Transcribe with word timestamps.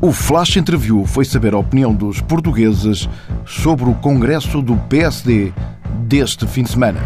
O 0.00 0.12
Flash 0.12 0.56
Interview 0.56 1.06
foi 1.06 1.24
saber 1.24 1.54
a 1.54 1.58
opinião 1.58 1.94
dos 1.94 2.20
portugueses 2.20 3.08
sobre 3.46 3.88
o 3.88 3.94
congresso 3.94 4.60
do 4.60 4.76
PSD 4.76 5.54
deste 6.00 6.46
fim 6.46 6.64
de 6.64 6.70
semana. 6.70 7.00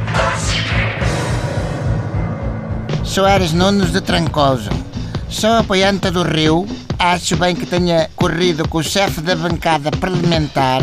Soares 3.04 3.52
Nunes 3.52 3.92
de 3.92 4.00
Trancoso. 4.00 4.70
Sou 5.28 5.52
apoiante 5.52 6.10
do 6.10 6.24
Rio. 6.24 6.66
Acho 6.98 7.36
bem 7.36 7.54
que 7.54 7.64
tenha 7.64 8.10
corrido 8.16 8.68
com 8.68 8.78
o 8.78 8.82
chefe 8.82 9.20
da 9.20 9.36
bancada 9.36 9.92
parlamentar. 9.92 10.82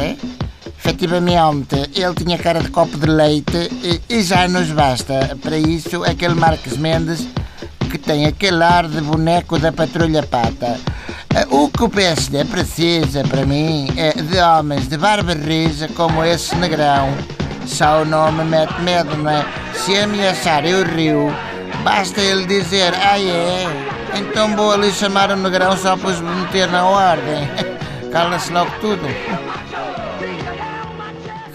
Efetivamente, 0.79 1.75
ele 1.93 2.15
tinha 2.15 2.37
cara 2.37 2.61
de 2.61 2.69
copo 2.69 2.97
de 2.97 3.07
leite 3.07 3.69
e, 3.83 4.01
e 4.09 4.23
já 4.23 4.47
nos 4.47 4.71
basta. 4.71 5.37
Para 5.41 5.57
isso, 5.57 6.03
aquele 6.05 6.35
Marques 6.35 6.77
Mendes 6.77 7.27
que 7.91 7.97
tem 7.97 8.25
aquele 8.25 8.63
ar 8.63 8.87
de 8.87 9.01
boneco 9.01 9.59
da 9.59 9.71
patrulha 9.71 10.23
pata. 10.23 10.79
O 11.51 11.69
que 11.69 11.83
o 11.83 11.89
PSD 11.89 12.45
precisa, 12.45 13.23
para 13.23 13.45
mim, 13.45 13.87
é 13.95 14.11
de 14.13 14.39
homens 14.39 14.87
de 14.87 14.97
barba 14.97 15.33
rija 15.33 15.87
como 15.89 16.23
esse 16.23 16.55
negrão. 16.55 17.13
Só 17.65 18.01
o 18.01 18.05
nome 18.05 18.43
mete 18.43 18.79
medo, 18.81 19.15
não 19.17 19.29
é? 19.29 19.45
Se 19.73 19.97
ameaçarem 19.97 20.73
o 20.73 20.83
Rio, 20.83 21.33
basta 21.83 22.21
ele 22.21 22.45
dizer, 22.45 22.93
ah 22.95 23.19
é, 23.19 23.65
então 24.17 24.55
vou 24.55 24.71
ali 24.71 24.91
chamar 24.91 25.29
o 25.31 25.35
negrão 25.35 25.77
só 25.77 25.95
para 25.95 26.09
os 26.09 26.21
meter 26.21 26.69
na 26.69 26.85
ordem. 26.85 27.47
Cala-se 28.11 28.51
logo 28.51 28.71
tudo. 28.81 29.03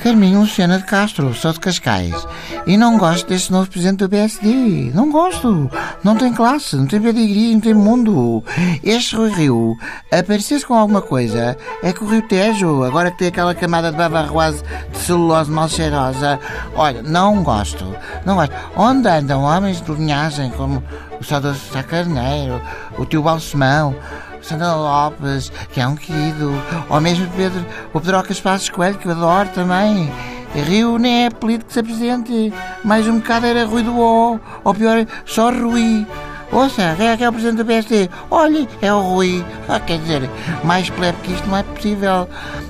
Carminho 0.03 0.41
Luciana 0.41 0.79
de 0.79 0.85
Castro, 0.85 1.33
sou 1.33 1.53
de 1.53 1.61
Cascais. 1.61 2.27
E 2.67 2.77
não 2.77 2.99
gosto 2.99 3.29
desse 3.29 3.53
novo 3.53 3.71
presidente 3.71 3.99
do 3.99 4.09
PSD. 4.09 4.91
Não 4.93 5.13
gosto. 5.13 5.71
Não 6.03 6.17
tem 6.17 6.35
classe, 6.35 6.75
não 6.75 6.87
tem 6.87 7.01
pedigree, 7.01 7.55
não 7.55 7.61
tem 7.61 7.73
mundo. 7.73 8.43
Este 8.83 9.15
Rui 9.15 9.31
Rio 9.31 9.77
aparecesse 10.11 10.67
com 10.67 10.75
alguma 10.75 11.01
coisa. 11.01 11.57
É 11.85 11.93
que 11.93 12.03
o 12.03 12.09
Rio 12.09 12.27
Tejo, 12.27 12.83
agora 12.83 13.13
que 13.13 13.19
tem 13.19 13.29
aquela 13.29 13.55
camada 13.55 13.93
de 13.93 13.97
bavarroase 13.97 14.65
de 14.91 14.99
celulose 14.99 15.53
mal 15.53 15.69
cheirosa. 15.69 16.41
Olha, 16.75 17.01
não 17.01 17.45
gosto. 17.45 17.87
Não 18.27 18.35
gosto. 18.35 18.53
Onde 18.77 19.09
andam 19.09 19.43
homens 19.43 19.81
de 19.81 19.93
linhagem 19.93 20.51
como 20.51 20.83
o 21.21 21.25
saudoso 21.25 21.61
Sá 21.73 21.85
Carneiro, 21.85 22.61
o 22.99 23.07
tio 23.07 23.23
Balsemão, 23.23 23.95
Sandra 24.43 24.75
Lopes, 24.75 25.51
que 25.73 25.81
é 25.81 25.87
um 25.87 25.97
querido, 25.97 26.53
ou 26.89 27.01
mesmo 27.01 27.27
Pedro, 27.37 27.65
o 27.93 28.01
Pedrocas 28.01 28.41
Passos 28.41 28.69
Coelho, 28.69 28.99
que 28.99 29.07
eu 29.07 29.13
adoro 29.13 29.49
também. 29.51 30.13
Rio 30.55 30.99
nem 30.99 31.25
é 31.25 31.27
apelido 31.29 31.65
que 31.65 31.73
se 31.73 31.81
apresente. 31.81 32.53
Mais 32.85 33.07
um 33.09 33.19
bocado 33.19 33.47
era 33.47 33.65
Rui 33.65 33.83
do 33.83 33.99
O, 33.99 34.39
ou 34.63 34.75
pior, 34.75 35.07
só 35.25 35.51
Rui. 35.51 36.07
Ouça, 36.51 36.95
quem 36.99 37.09
é 37.09 37.17
que 37.17 37.25
é 37.25 37.29
o 37.29 37.33
presidente 37.33 37.57
do 37.57 37.65
PSD? 37.65 38.11
Olhe, 38.31 38.69
é 38.83 38.93
o 38.93 39.01
Rui. 39.01 39.43
Ah, 39.67 39.81
quer 39.81 39.99
dizer, 39.99 40.29
mais 40.63 40.91
plebe 40.91 41.17
que 41.23 41.33
isto 41.33 41.49
não 41.49 41.57
é 41.57 41.63
possível. 41.63 42.29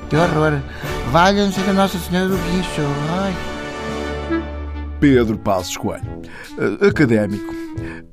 Que 0.08 0.16
horror. 0.16 0.60
Valha-nos 1.10 1.58
a 1.58 1.72
Nossa 1.72 1.98
Senhora 1.98 2.28
do 2.28 2.36
Guincho. 2.36 2.82
Ai. 3.24 3.51
Pedro 5.02 5.36
Passos 5.36 5.76
Coelho, 5.76 6.22
académico. 6.80 7.52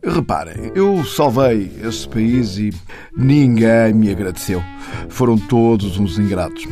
Reparem, 0.03 0.71
eu 0.73 1.05
salvei 1.05 1.71
este 1.83 2.09
país 2.09 2.57
e 2.57 2.73
ninguém 3.15 3.93
me 3.93 4.09
agradeceu. 4.09 4.59
Foram 5.07 5.37
todos 5.37 5.99
uns 5.99 6.17
ingratos. 6.17 6.67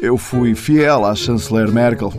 Eu 0.00 0.16
fui 0.16 0.54
fiel 0.54 1.04
à 1.04 1.16
chanceler 1.16 1.72
Merkel, 1.72 2.12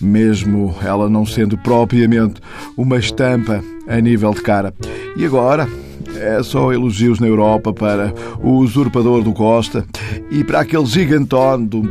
mesmo 0.00 0.76
ela 0.80 1.08
não 1.08 1.26
sendo 1.26 1.58
propriamente 1.58 2.40
uma 2.76 2.98
estampa 2.98 3.64
a 3.88 4.00
nível 4.00 4.32
de 4.32 4.42
cara. 4.42 4.72
E 5.16 5.26
agora 5.26 5.66
é 6.14 6.40
só 6.44 6.72
elogios 6.72 7.18
na 7.18 7.26
Europa 7.26 7.72
para 7.72 8.14
o 8.40 8.58
usurpador 8.58 9.24
do 9.24 9.32
Costa 9.32 9.84
e 10.30 10.44
para 10.44 10.60
aquele 10.60 10.86
gigantone 10.86 11.66
do 11.66 11.82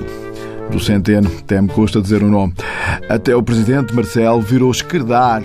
do 0.71 0.79
Centeno, 0.79 1.29
até 1.39 1.61
me 1.61 1.67
custa 1.67 2.01
dizer 2.01 2.23
o 2.23 2.29
nome. 2.29 2.53
Até 3.09 3.35
o 3.35 3.43
presidente 3.43 3.93
Marcelo 3.93 4.41
virou 4.41 4.71
esquerdar 4.71 5.43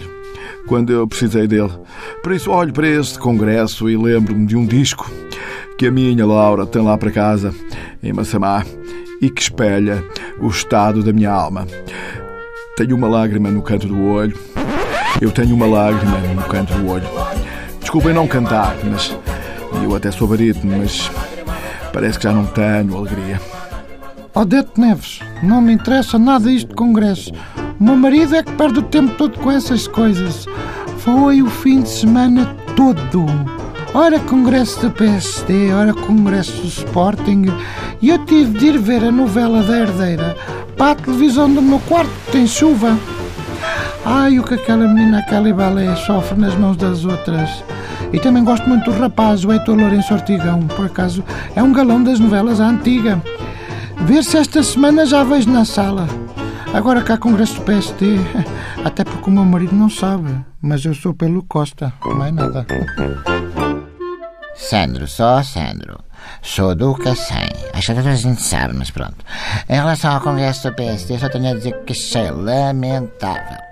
quando 0.67 0.93
eu 0.93 1.07
precisei 1.07 1.47
dele. 1.47 1.73
Por 2.23 2.33
isso, 2.33 2.51
olho 2.51 2.73
para 2.73 2.89
este 2.89 3.19
congresso 3.19 3.91
e 3.91 3.97
lembro-me 3.97 4.47
de 4.47 4.57
um 4.57 4.65
disco 4.65 5.11
que 5.79 5.87
a 5.87 5.91
minha 5.91 6.25
Laura 6.25 6.65
tem 6.65 6.83
lá 6.83 6.97
para 6.97 7.11
casa, 7.11 7.55
em 8.03 8.13
Massamá, 8.13 8.65
e 9.21 9.29
que 9.29 9.43
espelha 9.43 10.03
o 10.41 10.49
estado 10.49 11.03
da 11.03 11.13
minha 11.13 11.31
alma. 11.31 11.67
Tenho 12.77 12.97
uma 12.97 13.09
lágrima 13.09 13.51
no 13.51 13.63
canto 13.63 13.89
do 13.89 14.07
olho. 14.07 14.39
Eu 15.21 15.31
tenho 15.31 15.55
uma 15.55 15.67
lágrima 15.67 16.19
no 16.19 16.43
canto 16.45 16.73
do 16.75 16.89
olho. 16.89 17.07
Desculpem 17.81 18.13
não 18.13 18.29
cantar, 18.29 18.77
mas 18.85 19.17
eu 19.83 19.95
até 19.95 20.11
sou 20.11 20.29
barítono, 20.29 20.79
mas 20.79 21.11
parece 21.93 22.19
que 22.19 22.25
já 22.25 22.33
não 22.33 22.47
tenho 22.47 22.97
alegria. 22.97 23.41
Odete 24.37 24.79
Neves, 24.79 25.21
não 25.43 25.63
me 25.63 25.73
interessa 25.73 26.19
nada 26.19 26.53
isto 26.53 26.69
de 26.69 26.75
congresso. 26.75 27.33
O 27.81 27.85
meu 27.85 27.97
marido 27.97 28.37
é 28.37 28.43
que 28.43 28.53
perde 28.53 28.81
o 28.81 28.83
tempo 28.83 29.15
todo 29.17 29.39
com 29.39 29.51
essas 29.51 29.89
coisas. 29.89 30.45
Foi 30.99 31.41
o 31.41 31.49
fim 31.49 31.81
de 31.81 31.89
semana 31.89 32.45
todo. 32.77 33.25
Ora 33.95 34.21
congresso 34.21 34.83
da 34.83 34.91
PSD, 34.91 35.73
ora 35.73 35.95
congresso 35.95 36.53
do 36.61 36.69
Sporting. 36.69 37.47
E 38.03 38.11
eu 38.11 38.27
tive 38.27 38.59
de 38.59 38.67
ir 38.67 38.79
ver 38.79 39.05
a 39.05 39.11
novela 39.11 39.63
da 39.63 39.79
herdeira 39.79 40.37
para 40.77 40.91
a 40.91 40.95
televisão 40.97 41.51
do 41.51 41.63
meu 41.63 41.79
quarto, 41.89 42.13
que 42.27 42.33
tem 42.33 42.47
chuva. 42.47 42.95
Ai, 44.05 44.39
o 44.39 44.45
que 44.45 44.53
aquela 44.53 44.87
menina, 44.87 45.21
aquela 45.21 45.49
Ibalé, 45.49 45.97
sofre 45.97 46.39
nas 46.39 46.55
mãos 46.57 46.77
das 46.77 47.07
outras. 47.07 47.65
E 48.13 48.21
também 48.21 48.45
gosto 48.45 48.69
muito 48.69 48.85
do 48.85 48.99
rapaz, 48.99 49.47
o 49.47 49.51
Heitor 49.51 49.79
Lourenço 49.79 50.13
Ortigão. 50.13 50.61
Por 50.61 50.85
acaso, 50.85 51.25
é 51.55 51.63
um 51.63 51.73
galão 51.73 52.03
das 52.03 52.21
novelas 52.21 52.61
à 52.61 52.69
antiga. 52.69 53.19
Ver 53.97 54.23
se 54.23 54.39
esta 54.39 54.63
semana 54.63 55.07
já 55.07 55.25
vejo 55.25 55.51
na 55.51 55.65
sala. 55.65 56.07
Agora 56.73 57.03
cá 57.03 57.17
congresso 57.17 57.55
do 57.57 57.63
PSD, 57.63 58.17
até 58.85 59.05
porque 59.05 59.31
o 59.31 59.33
meu 59.33 59.45
marido 59.45 59.75
não 59.75 59.89
sabe, 59.89 60.35
mas 60.61 60.85
eu 60.85 60.95
sou 60.95 61.15
pelo 61.15 61.43
Costa, 61.43 61.93
mais 62.05 62.35
nada. 62.35 62.67
Sandro, 64.55 65.07
só 65.07 65.43
Sandro. 65.43 65.99
Sou 66.43 66.75
do 66.75 66.95
Cacém. 66.95 67.51
Acho 67.73 67.95
que 67.95 68.01
a 68.01 68.15
gente 68.15 68.43
sabe, 68.43 68.75
mas 68.75 68.91
pronto. 68.91 69.17
Em 69.69 69.75
relação 69.75 70.13
ao 70.13 70.21
congresso 70.21 70.69
do 70.69 70.77
PSD, 70.77 71.19
só 71.19 71.29
tenho 71.29 71.51
a 71.51 71.55
dizer 71.55 71.73
que 71.85 71.93
achei 71.93 72.31
lamentável. 72.31 73.66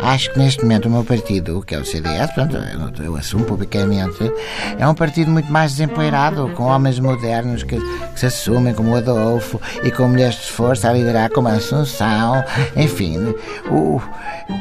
Acho 0.00 0.30
que 0.32 0.38
neste 0.38 0.62
momento 0.62 0.86
o 0.86 0.90
meu 0.90 1.04
partido, 1.04 1.62
que 1.62 1.74
é 1.74 1.78
o 1.78 1.84
CDS, 1.84 2.32
pronto, 2.32 2.56
eu, 2.56 3.04
eu 3.04 3.16
assumo 3.16 3.44
publicamente, 3.44 4.32
é 4.78 4.86
um 4.86 4.94
partido 4.94 5.30
muito 5.30 5.50
mais 5.52 5.72
desempoeirado, 5.72 6.48
com 6.50 6.64
homens 6.64 6.98
modernos 6.98 7.62
que, 7.62 7.78
que, 7.78 8.20
se 8.20 8.26
assumem 8.26 8.74
como 8.74 8.92
o 8.92 8.96
Adolfo 8.96 9.60
e 9.82 9.90
com 9.90 10.08
mulheres 10.08 10.36
de 10.36 10.52
força 10.52 10.88
a 10.88 10.92
liderar 10.92 11.30
como 11.30 11.48
a 11.48 11.52
Assunção, 11.52 12.42
enfim. 12.76 13.34
O, 13.70 14.00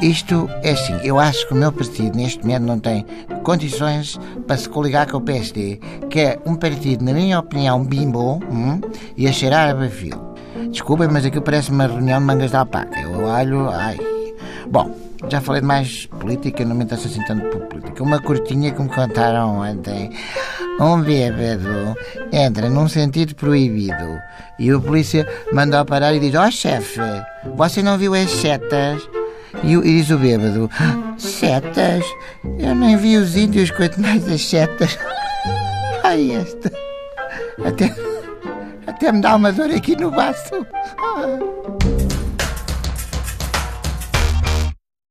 isto 0.01 0.49
é 0.61 0.71
assim, 0.71 0.99
eu 1.03 1.19
acho 1.19 1.47
que 1.47 1.53
o 1.53 1.57
meu 1.57 1.71
partido 1.71 2.15
neste 2.15 2.41
momento 2.41 2.63
não 2.63 2.79
tem 2.79 3.05
condições 3.43 4.19
para 4.45 4.57
se 4.57 4.69
coligar 4.69 5.09
com 5.09 5.17
o 5.17 5.21
PSD, 5.21 5.79
que 6.09 6.19
é 6.19 6.39
um 6.45 6.55
partido, 6.55 7.03
na 7.03 7.13
minha 7.13 7.39
opinião, 7.39 7.83
bimbo 7.83 8.39
hum, 8.49 8.79
e 9.17 9.27
a 9.27 9.31
cheirar 9.31 9.69
a 9.69 9.73
bafio. 9.73 10.33
Desculpem, 10.69 11.07
mas 11.07 11.25
aquilo 11.25 11.43
parece 11.43 11.71
uma 11.71 11.87
reunião 11.87 12.19
de 12.19 12.25
mangas 12.25 12.51
de 12.51 12.57
alpaca. 12.57 12.99
Eu 12.99 13.25
olho, 13.25 13.69
ai. 13.69 13.97
Bom, 14.67 14.91
já 15.29 15.41
falei 15.41 15.61
de 15.61 15.67
mais 15.67 16.05
política, 16.05 16.65
não 16.65 16.75
me 16.75 16.83
interessa 16.83 17.07
assim 17.07 17.23
tanto 17.25 17.45
por 17.49 17.61
política. 17.67 18.03
Uma 18.03 18.21
curtinha 18.21 18.71
que 18.71 18.81
me 18.81 18.89
contaram 18.89 19.59
ontem. 19.59 20.11
Um 20.79 21.01
bêbado 21.01 21.95
entra 22.31 22.69
num 22.69 22.87
sentido 22.87 23.35
proibido 23.35 24.19
e 24.59 24.73
o 24.73 24.81
polícia 24.81 25.27
manda 25.51 25.85
parar 25.85 26.13
e 26.13 26.19
diz: 26.19 26.35
Ó 26.35 26.47
oh, 26.47 26.51
chefe, 26.51 26.99
você 27.55 27.81
não 27.81 27.97
viu 27.97 28.13
as 28.13 28.29
setas? 28.29 29.01
E, 29.63 29.73
e 29.73 29.81
diz 29.81 30.09
o 30.09 30.17
bêbado: 30.17 30.69
Setas? 31.17 32.03
Eu 32.59 32.75
nem 32.75 32.97
vi 32.97 33.17
os 33.17 33.35
índios, 33.35 33.71
quanto 33.71 34.01
mais 34.01 34.27
as 34.27 34.41
setas. 34.41 34.97
Ai, 36.03 36.31
esta. 36.31 36.71
Até, 37.63 37.95
até 38.87 39.11
me 39.11 39.21
dá 39.21 39.35
uma 39.35 39.51
dor 39.51 39.69
aqui 39.69 39.95
no 39.95 40.11
baço. 40.11 40.65